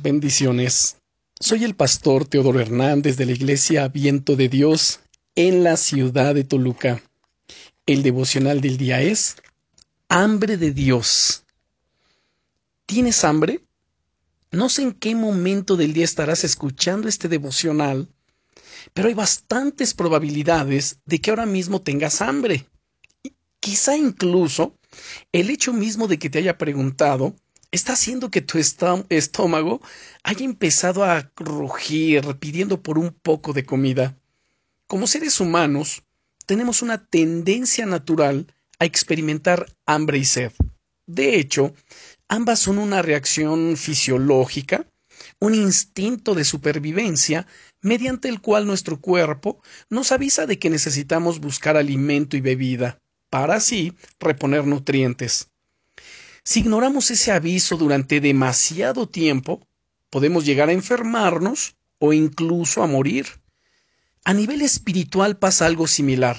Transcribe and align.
Bendiciones. 0.00 0.96
Soy 1.40 1.64
el 1.64 1.74
pastor 1.76 2.26
Teodoro 2.26 2.60
Hernández 2.60 3.16
de 3.16 3.26
la 3.26 3.32
Iglesia 3.32 3.88
Viento 3.88 4.36
de 4.36 4.48
Dios 4.48 5.00
en 5.34 5.62
la 5.62 5.76
ciudad 5.76 6.34
de 6.34 6.44
Toluca. 6.44 7.02
El 7.86 8.02
devocional 8.02 8.60
del 8.60 8.76
día 8.76 9.00
es 9.00 9.36
Hambre 10.08 10.56
de 10.56 10.72
Dios. 10.72 11.44
¿Tienes 12.86 13.24
hambre? 13.24 13.64
No 14.50 14.68
sé 14.68 14.82
en 14.82 14.92
qué 14.92 15.14
momento 15.14 15.76
del 15.76 15.94
día 15.94 16.04
estarás 16.04 16.44
escuchando 16.44 17.08
este 17.08 17.28
devocional, 17.28 18.08
pero 18.92 19.08
hay 19.08 19.14
bastantes 19.14 19.94
probabilidades 19.94 20.98
de 21.06 21.20
que 21.20 21.30
ahora 21.30 21.46
mismo 21.46 21.80
tengas 21.80 22.20
hambre. 22.20 22.66
Quizá 23.60 23.96
incluso 23.96 24.76
el 25.32 25.50
hecho 25.50 25.72
mismo 25.72 26.08
de 26.08 26.18
que 26.18 26.28
te 26.30 26.40
haya 26.40 26.58
preguntado 26.58 27.34
está 27.74 27.94
haciendo 27.94 28.30
que 28.30 28.40
tu 28.40 28.58
estómago 28.58 29.82
haya 30.22 30.44
empezado 30.44 31.02
a 31.02 31.32
rugir 31.36 32.22
pidiendo 32.38 32.82
por 32.82 32.98
un 32.98 33.10
poco 33.10 33.52
de 33.52 33.64
comida. 33.64 34.16
Como 34.86 35.08
seres 35.08 35.40
humanos, 35.40 36.04
tenemos 36.46 36.82
una 36.82 37.04
tendencia 37.04 37.84
natural 37.84 38.46
a 38.78 38.84
experimentar 38.84 39.66
hambre 39.86 40.18
y 40.18 40.24
sed. 40.24 40.52
De 41.06 41.36
hecho, 41.36 41.74
ambas 42.28 42.60
son 42.60 42.78
una 42.78 43.02
reacción 43.02 43.76
fisiológica, 43.76 44.86
un 45.40 45.54
instinto 45.54 46.34
de 46.34 46.44
supervivencia 46.44 47.46
mediante 47.80 48.28
el 48.28 48.40
cual 48.40 48.66
nuestro 48.66 49.00
cuerpo 49.00 49.60
nos 49.90 50.12
avisa 50.12 50.46
de 50.46 50.60
que 50.60 50.70
necesitamos 50.70 51.40
buscar 51.40 51.76
alimento 51.76 52.36
y 52.36 52.40
bebida 52.40 53.00
para 53.30 53.56
así 53.56 53.94
reponer 54.20 54.64
nutrientes. 54.64 55.48
Si 56.46 56.60
ignoramos 56.60 57.10
ese 57.10 57.32
aviso 57.32 57.78
durante 57.78 58.20
demasiado 58.20 59.08
tiempo, 59.08 59.66
podemos 60.10 60.44
llegar 60.44 60.68
a 60.68 60.72
enfermarnos 60.72 61.76
o 61.98 62.12
incluso 62.12 62.82
a 62.82 62.86
morir. 62.86 63.26
A 64.24 64.34
nivel 64.34 64.60
espiritual 64.60 65.38
pasa 65.38 65.64
algo 65.64 65.86
similar. 65.86 66.36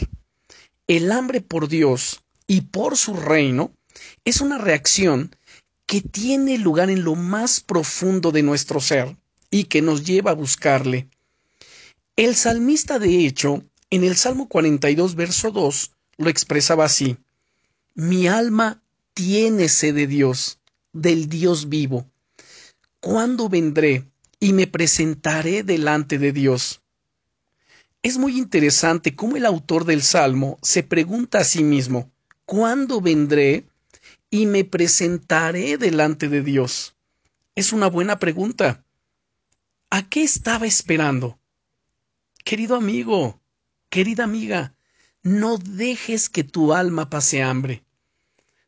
El 0.86 1.12
hambre 1.12 1.42
por 1.42 1.67
Dios 1.67 2.23
y 2.45 2.62
por 2.62 2.97
su 2.97 3.16
reino 3.16 3.72
es 4.25 4.42
una 4.42 4.59
reacción 4.59 5.36
que 5.88 6.02
tiene 6.02 6.59
lugar 6.59 6.92
en 6.92 7.03
lo 7.03 7.16
más 7.16 7.59
profundo 7.59 8.31
de 8.31 8.44
nuestro 8.44 8.80
ser 8.80 9.17
y 9.50 9.64
que 9.64 9.81
nos 9.81 10.06
lleva 10.06 10.31
a 10.31 10.36
buscarle. 10.36 11.09
El 12.16 12.36
salmista, 12.36 13.00
de 13.00 13.25
hecho, 13.25 13.64
en 13.90 14.03
el 14.03 14.16
Salmo 14.16 14.47
42, 14.47 15.16
verso 15.16 15.50
2, 15.50 15.92
lo 16.17 16.30
expresaba 16.30 16.86
así. 16.86 17.17
Mi 17.95 18.28
alma 18.28 18.84
tiene 19.16 19.70
sed 19.70 19.96
de 19.96 20.08
Dios, 20.08 20.60
del 20.92 21.30
Dios 21.30 21.70
vivo. 21.70 22.12
¿Cuándo 23.00 23.48
vendré 23.48 24.12
y 24.42 24.52
me 24.52 24.68
presentaré 24.68 25.64
delante 25.64 26.20
de 26.20 26.34
Dios? 26.34 26.82
Es 28.04 28.18
muy 28.18 28.38
interesante 28.38 29.16
cómo 29.16 29.38
el 29.38 29.46
autor 29.46 29.86
del 29.86 30.04
Salmo 30.04 30.60
se 30.62 30.84
pregunta 30.84 31.40
a 31.40 31.44
sí 31.46 31.64
mismo, 31.64 32.12
¿cuándo 32.46 33.00
vendré 33.00 33.70
y 34.30 34.48
me 34.48 34.66
presentaré 34.66 35.78
delante 35.78 36.28
de 36.28 36.42
Dios? 36.42 36.98
Es 37.56 37.72
una 37.72 37.88
buena 37.88 38.20
pregunta. 38.20 38.84
¿A 39.90 40.10
qué 40.10 40.24
estaba 40.24 40.68
esperando? 40.68 41.40
Querido 42.44 42.76
amigo, 42.76 43.40
querida 43.90 44.26
amiga, 44.26 44.76
no 45.24 45.58
dejes 45.58 46.30
que 46.30 46.44
tu 46.44 46.74
alma 46.74 47.10
pase 47.10 47.42
hambre. 47.42 47.84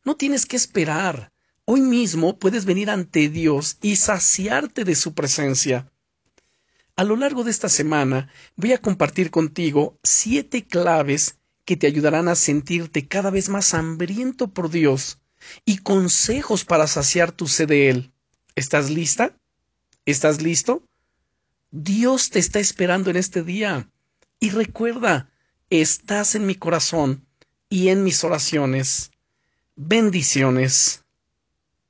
No 0.07 0.15
tienes 0.15 0.45
que 0.45 0.55
esperar. 0.55 1.33
Hoy 1.65 1.81
mismo 1.81 2.39
puedes 2.39 2.63
venir 2.63 2.89
ante 2.89 3.27
Dios 3.27 3.77
y 3.81 3.97
saciarte 3.97 4.85
de 4.85 4.95
su 4.95 5.13
presencia. 5.13 5.91
A 6.95 7.03
lo 7.03 7.17
largo 7.17 7.43
de 7.43 7.51
esta 7.51 7.67
semana 7.67 8.31
voy 8.55 8.71
a 8.71 8.77
compartir 8.77 9.31
contigo 9.31 9.99
siete 10.03 10.65
claves 10.65 11.39
que 11.65 11.75
te 11.75 11.87
ayudarán 11.87 12.29
a 12.29 12.35
sentirte 12.35 13.05
cada 13.09 13.31
vez 13.31 13.49
más 13.49 13.73
hambriento 13.73 14.47
por 14.47 14.69
Dios 14.69 15.19
y 15.65 15.79
consejos 15.79 16.63
para 16.63 16.87
saciar 16.87 17.33
tu 17.33 17.49
sed 17.49 17.67
de 17.67 17.89
Él. 17.89 18.13
¿Estás 18.55 18.89
lista? 18.89 19.35
¿Estás 20.05 20.41
listo? 20.41 20.83
Dios 21.69 22.29
te 22.29 22.39
está 22.39 22.61
esperando 22.61 23.09
en 23.09 23.17
este 23.17 23.43
día. 23.43 23.89
Y 24.39 24.51
recuerda, 24.51 25.29
estás 25.69 26.33
en 26.35 26.45
mi 26.45 26.55
corazón 26.55 27.27
y 27.67 27.89
en 27.89 28.05
mis 28.05 28.23
oraciones. 28.23 29.11
Bendiciones. 29.77 31.06